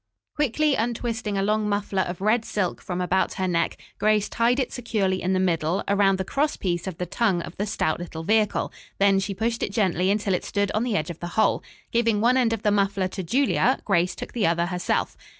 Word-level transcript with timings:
Quickly 0.35 0.73
untwisting 0.73 1.37
a 1.37 1.43
long 1.43 1.69
muffler 1.69 2.01
of 2.01 2.21
red 2.21 2.43
silk 2.43 2.81
from 2.81 3.01
about 3.01 3.35
her 3.35 3.47
neck, 3.47 3.77
Grace 3.99 4.29
tied 4.29 4.59
it 4.59 4.71
securely 4.73 5.21
in 5.21 5.33
the 5.33 5.39
middle, 5.39 5.83
around 5.87 6.17
the 6.17 6.25
cross 6.25 6.57
piece 6.57 6.87
of 6.87 6.97
the 6.97 7.05
tongue 7.05 7.43
of 7.43 7.55
the 7.57 7.67
stout 7.67 7.99
little 7.99 8.23
vehicle. 8.23 8.73
Then 8.97 9.19
she 9.19 9.35
pushed 9.35 9.61
it 9.61 9.71
gently 9.71 10.09
until 10.09 10.33
it 10.33 10.43
stood 10.43 10.71
on 10.71 10.81
the 10.81 10.95
edge 10.97 11.11
of 11.11 11.19
the 11.19 11.27
hole. 11.37 11.61
Giving 11.91 12.19
one 12.19 12.35
end 12.35 12.51
of 12.51 12.63
the 12.63 12.71
muffler 12.71 13.09
to 13.09 13.21
Julia, 13.21 13.77
Grace 13.85 14.15
took 14.15 14.33
the 14.33 14.47
other 14.47 14.65
herself. 14.65 15.15